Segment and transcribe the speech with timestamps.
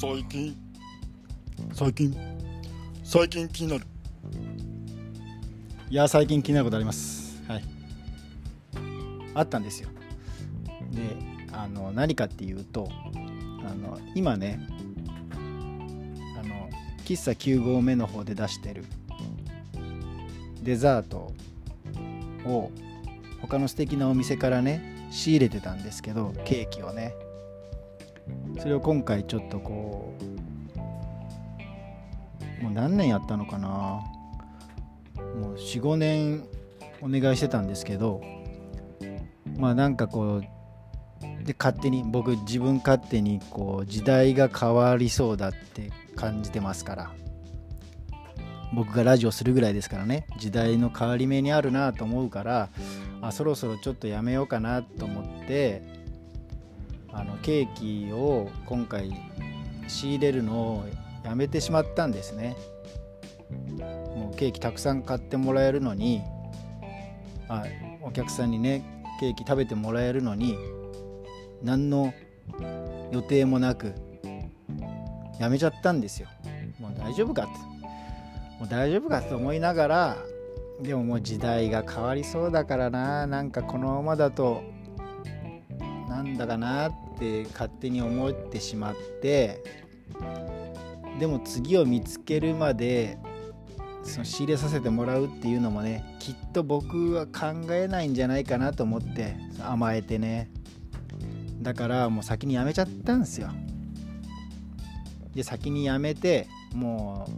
[0.00, 0.56] 最近。
[1.74, 2.16] 最近。
[3.04, 3.84] 最近気になる。
[5.90, 7.42] いや最近気になることあります。
[7.46, 7.64] はい。
[9.34, 9.90] あったんですよ。
[10.90, 11.02] で
[11.52, 14.66] あの何かっていうとあの今ね
[15.34, 15.36] あ
[16.48, 16.70] の
[17.04, 18.86] 喫茶9合目の方で出してる
[20.62, 21.30] デザート
[22.46, 22.70] を
[23.42, 27.12] 他の素敵なお店からね仕入れてたんですけどケーキをね。
[28.58, 30.14] それを今回ちょっとこ
[32.60, 34.02] うもう何年やったのかな。
[35.16, 36.44] もう45年
[37.00, 38.20] お願いしてたんですけど
[39.56, 40.42] まあなんかこう
[41.44, 47.10] で勝手に僕自分勝手にこう時代が変わりそうだって感じてますから。
[48.72, 50.26] 僕がラジオするぐらいですからね。
[50.38, 52.68] 時代の変わり目にあるなと思うから
[53.20, 55.82] あそろそろちょっとやめようかなと思って
[57.12, 57.74] あのケー
[58.06, 59.12] キを今回
[59.88, 60.84] 仕入れるのを
[61.24, 62.56] やめてしまったんですね。
[64.16, 66.22] もうケーキたくさん買ってもらえるのに
[67.48, 67.64] あ
[68.00, 70.56] お客さんにねケーキ食べてもらえるのに
[71.62, 72.14] 何の
[73.10, 73.92] 予定もなく
[75.38, 76.28] やめちゃったんですよ。
[76.78, 77.50] もう大丈夫かって
[78.58, 80.16] もう大丈夫かって思いながら
[80.80, 83.26] でももう時代が変わりそうだからな。
[83.26, 84.62] なんかこのままだと
[86.40, 89.62] なんだかなって勝手に思ってしまって
[91.18, 93.18] でも次を見つけるまで
[94.02, 100.50] その仕入れさせてもらうっていうのもねきっと僕は考えないんじゃないかなと思って甘えてね。
[101.60, 103.50] だからもう先に辞めちゃったんですよ。
[105.34, 107.28] で先に辞めても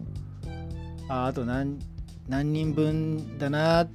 [0.46, 1.80] うああと何
[2.28, 3.90] 何人分だなっ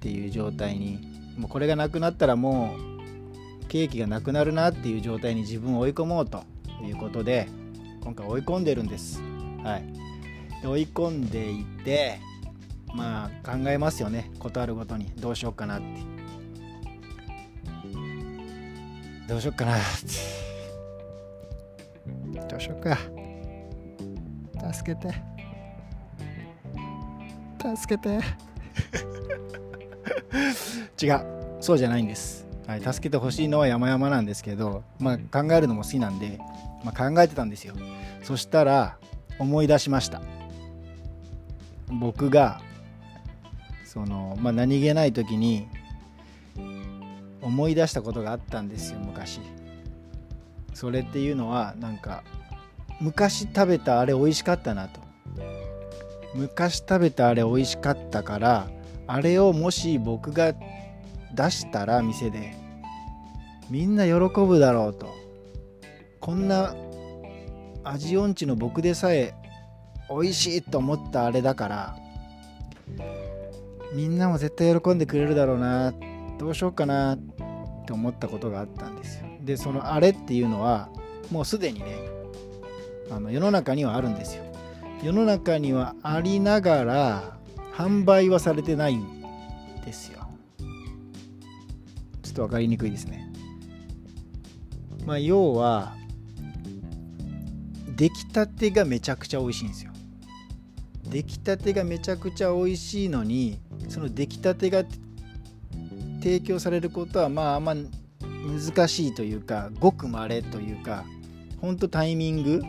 [0.00, 0.98] ていう状態に
[1.38, 2.89] もうこれがなくなったらもう
[3.70, 6.42] ケーキがなくなるなっていう状態に自分を追い込もうと
[6.82, 7.46] いうことで
[8.02, 9.22] 今回追い込んでるんです。
[9.62, 9.84] はい。
[10.60, 12.18] で追い込んでいて
[12.92, 14.32] まあ考えますよね。
[14.40, 15.12] ことあるごとに。
[15.16, 15.86] どうしようかなって。
[19.28, 19.86] どうしよっかなって。
[22.48, 22.98] どうしよっか。
[24.72, 25.14] 助けて。
[27.76, 28.18] 助けて。
[31.06, 31.40] 違う。
[31.60, 36.38] そうじゃないんです、はい、助けてほしいのは山々なんですけど、まあ、考えるのも好きなんで、
[36.84, 37.74] まあ、考えてたんですよ。
[38.22, 38.96] そしたら
[39.40, 40.22] 思い出しました。
[41.88, 42.60] 僕が
[43.84, 45.66] その、まあ、何気ない時に
[47.42, 49.40] 思い出したことがあったんですよ昔。
[50.72, 52.22] それっていうのはなんか
[53.00, 55.00] 昔食べたあれ美味しかったなと。
[56.36, 58.70] 昔食べたあれ美味しかったから
[59.08, 60.54] あれをもし僕が
[61.34, 62.59] 出したら店で
[63.70, 65.14] みんな喜ぶだろうと。
[66.20, 66.74] こんな
[67.82, 69.34] 味音痴の僕でさえ
[70.10, 71.96] 美味しいと思ったあれだから
[73.94, 75.94] みんなも絶対喜んでくれるだろうな
[76.38, 77.18] どうしようかなっ
[77.86, 79.26] て思ったことがあったんですよ。
[79.42, 80.90] でそのあれっていうのは
[81.30, 81.96] もうすでにね
[83.10, 84.44] あの世の中にはあるんですよ。
[85.02, 87.38] 世の中にはありながら
[87.74, 89.06] 販売はされてないん
[89.84, 90.20] ですよ。
[92.22, 93.19] ちょっと分かりにくいですね。
[95.10, 95.96] まあ要は
[97.96, 99.90] 出来たてがめちゃくちゃ美味しいんですよ。
[101.02, 104.84] 出来たてがめちゃくちゃ美味しいのにその出来たてが
[106.20, 111.04] 提供されることはまああんま難しいというかごくまれというか
[111.60, 112.62] ほんとタイミング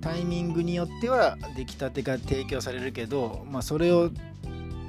[0.00, 4.08] タイミングによっては出来たてが提供されるけど、まあ、それを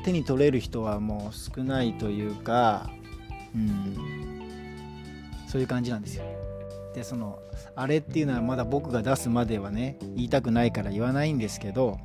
[0.06, 2.90] 手に取れる人はもう少ないというか、
[3.54, 4.33] うん、
[5.54, 6.26] そういう感じなんですよ。
[6.96, 7.38] でその
[7.76, 12.00] あれっていうのはまだ僕が出すまではね言いたくないから言わないんですけど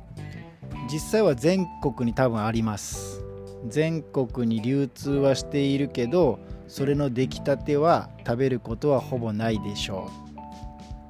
[0.91, 3.23] 実際は全国に多分あります
[3.67, 10.11] 全国に流通はしているけどそれの出来たては食べることはほぼないでしょ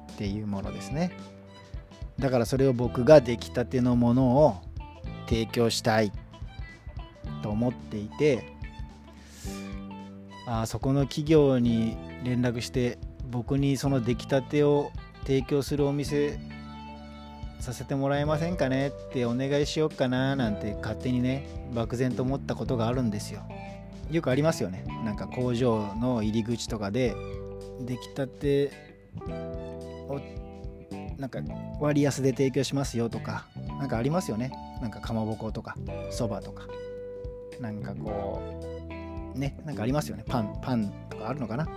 [0.08, 1.12] うっていうものですね
[2.18, 4.56] だからそれを僕が出来たてのものを
[5.26, 6.10] 提供したい
[7.42, 8.59] と思っていて
[10.46, 12.98] あそこの企業に連絡して
[13.30, 14.90] 僕にその出来たてを
[15.24, 16.38] 提供するお店
[17.60, 23.42] させてもらえませんかねってお願いしようかななんて勝手にね漠然と思ったことがあるんですよ。
[24.10, 24.84] よくありますよね。
[25.04, 27.14] なんか工場の入り口とかで
[27.82, 28.72] 出来たて
[30.08, 30.20] を
[31.18, 31.40] なんか
[31.80, 33.46] 割安で提供しますよとか
[33.78, 34.52] なんかありますよね。
[34.80, 35.76] なんかかまぼことか
[36.10, 36.64] そばとか。
[37.60, 38.40] なんかこ
[38.78, 38.79] う
[39.34, 40.24] ねなんかありますよね。
[40.26, 41.68] パンパンとかあるのかな？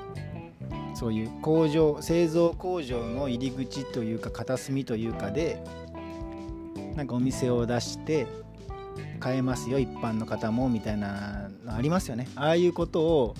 [0.95, 5.63] そういう工場製造工場の入り口というか片隅というかで
[6.95, 8.27] なんかお店を出して
[9.19, 12.27] 買えますよ一般の方もみたいなのありますよね。
[12.35, 13.35] ああいうことを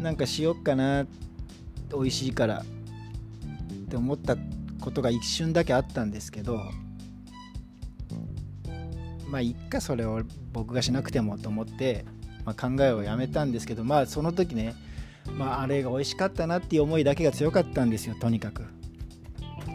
[0.00, 1.06] なんかしよっかな
[1.92, 2.64] 美味しいからっ
[3.88, 4.36] て思った
[4.80, 6.60] ことが一瞬だけあったんですけど
[9.28, 10.22] まあいっかそれを
[10.52, 12.04] 僕がしなくてもと思って、
[12.46, 14.74] まあ、考えをやめたんですけどまあその時ね、
[15.36, 18.64] まあ、あれが美味しかったなっていう思いだけが強かったんですよとにかく。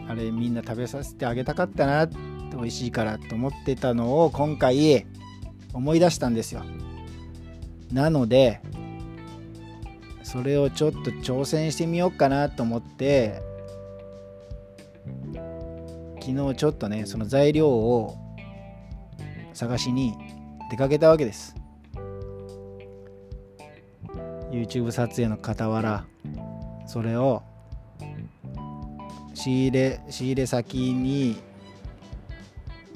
[0.08, 5.06] あれみんな食べさせてあげたかったな美味しいからと思ってたのを今回
[5.72, 6.62] 思い出したんですよ。
[7.92, 8.60] なので
[10.22, 13.42] それをちょっと挑戦してみようかなと思って
[16.20, 18.16] 昨日ちょっとねその材料を
[19.52, 20.14] 探しに
[20.70, 21.61] 出かけたわけです。
[24.52, 26.04] YouTube 撮影の傍ら
[26.86, 27.42] それを
[29.34, 31.40] 仕入れ仕入れ先に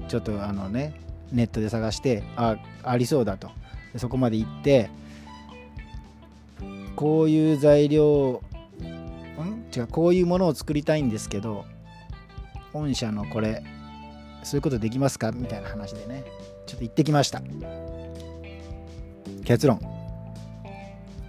[0.06, 1.00] ちょっとあのね
[1.32, 3.50] ネットで探してあありそうだと。
[3.96, 4.90] そこまで行って
[6.94, 8.42] こういう材料
[9.40, 9.64] ん？
[9.74, 11.64] 違うこういうものを作りたいんですけど
[12.74, 13.64] 御社のこれ
[14.42, 15.32] そういうことできますか？
[15.32, 16.24] みたいな話でね
[16.66, 17.40] ちょっと行ってきました。
[19.44, 19.95] 結論。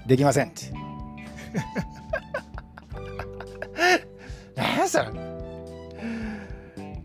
[0.08, 0.48] できません。
[0.48, 0.72] っ て
[4.56, 5.12] 何やそれ。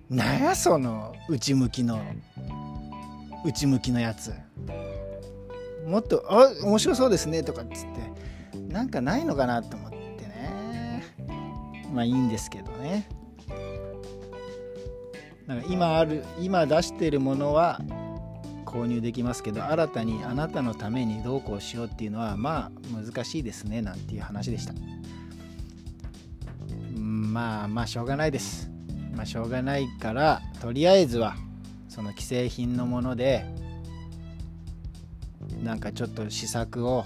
[0.08, 2.00] 何やその内向きの
[3.44, 4.32] 内向きのやつ。
[5.86, 8.12] もっと「あ面白そうですね」とかっつって。
[8.72, 9.96] なんかないのかなと思って
[10.26, 11.04] ね。
[11.92, 13.06] まあいいんですけどね。
[15.46, 17.80] なんか今ある今出してるものは
[18.72, 24.72] 購入できますけど新たにあなたのためにどうこうしようっていうのはまあ難しいですねなんていう話でした。
[26.96, 28.70] まあまあしょうがないです。
[29.14, 31.36] まあしょうがないからとりあえずは
[31.88, 33.44] その既製品のもので
[35.62, 37.04] なんかちょっと試作を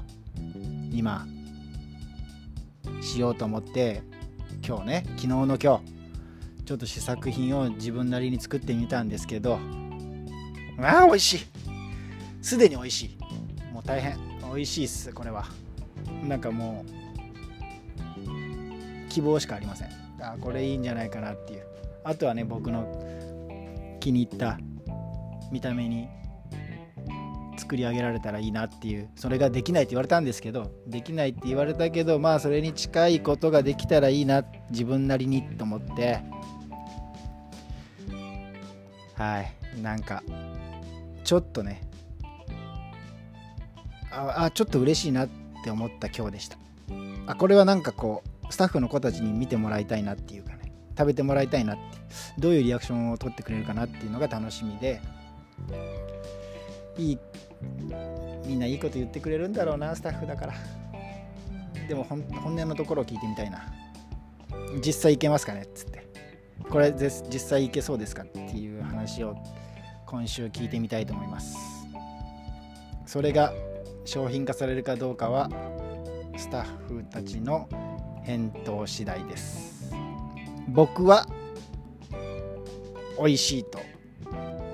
[0.92, 1.26] 今
[3.00, 4.02] しようと思って
[4.66, 5.96] 今日ね昨日の今日
[6.64, 9.58] ちょっと試作品を自分なりに作ってみたんですけど
[10.80, 11.55] ああ美味しい。
[12.46, 13.18] すでに美味しい。
[13.74, 14.16] もう大変。
[14.54, 15.46] 美味しいっすこれは。
[16.28, 16.90] なんかもう
[19.08, 19.88] 希望しかありません。
[20.20, 21.66] あこれいいんじゃないかなっていう。
[22.04, 22.86] あとはね僕の
[23.98, 24.60] 気に入った
[25.50, 26.06] 見た目に
[27.58, 36.20] 作り上げられたらいいなっていうそれができないって言われたんですけどできないって言われたけどまあそれに近いことができたらいいな自分なりにと思って。
[39.16, 39.52] はい。
[39.82, 40.22] なんか
[41.24, 41.85] ちょっとね
[44.16, 45.28] ああちょっと嬉しいなっ
[45.62, 46.58] て思った今日でした。
[47.26, 50.72] あこれはなんかこうスタッフの子たちに見てもらいたいなっていうかね。
[50.96, 51.82] 食べてもらいたいなって。
[52.38, 55.00] どういうリアクションを取ってくれるかなっていうのが楽しみで。
[56.96, 57.18] いい
[58.46, 60.54] みんないいこと言ってくれるんだろうなスタッフだから。
[61.88, 63.66] でも本音のところを聞いてみたいな。
[64.84, 66.06] 実際いけますかねっつって。
[66.70, 69.36] これ実際いけそうですかっていう話を
[70.06, 71.56] 今週聞いてみたいと思います。
[73.04, 73.52] それが
[74.06, 75.50] 商品化されるかどうかは
[76.36, 77.68] スタッフたちの
[78.22, 79.92] 返答次第です。
[80.68, 81.26] 僕は
[83.18, 83.80] 美味しいと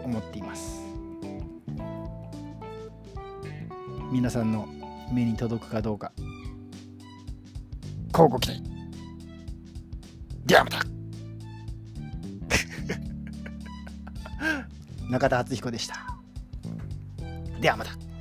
[0.04, 0.82] 思っています。
[4.10, 4.68] 皆さんの
[5.10, 6.12] 目に届くかどうか。
[8.12, 8.62] 乞うご期待
[10.44, 10.82] ではまた。
[15.08, 16.18] 中田敦彦でした。
[17.58, 18.11] ではまた。